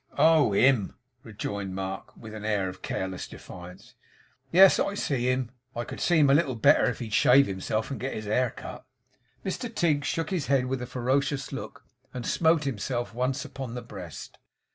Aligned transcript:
'Oh 0.17 0.53
HIM!' 0.53 0.95
rejoined 1.21 1.75
Mark, 1.75 2.17
with 2.17 2.33
an 2.33 2.43
air 2.43 2.67
of 2.67 2.81
careless 2.81 3.27
defiance. 3.27 3.93
'Yes, 4.51 4.79
I 4.79 4.95
see 4.95 5.27
HIM. 5.29 5.51
I 5.75 5.83
could 5.83 5.99
see 5.99 6.17
him 6.17 6.31
a 6.31 6.33
little 6.33 6.55
better, 6.55 6.85
if 6.85 6.97
he'd 6.97 7.13
shave 7.13 7.45
himself, 7.45 7.91
and 7.91 7.99
get 7.99 8.15
his 8.15 8.25
hair 8.25 8.49
cut.' 8.49 8.83
Mr 9.45 9.69
Tigg 9.71 10.03
shook 10.03 10.31
his 10.31 10.47
head 10.47 10.65
with 10.65 10.81
a 10.81 10.87
ferocious 10.87 11.51
look, 11.51 11.83
and 12.15 12.25
smote 12.25 12.63
himself 12.63 13.13
once 13.13 13.45
upon 13.45 13.75
the 13.75 13.83
breast. 13.83 14.39